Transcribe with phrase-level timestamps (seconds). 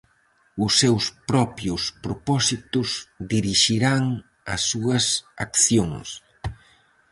[0.65, 2.89] Os seus propios propósitos
[3.33, 4.03] dirixirán
[4.53, 5.05] as súas
[5.45, 6.07] accións.